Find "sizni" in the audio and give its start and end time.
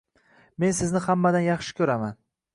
0.79-1.03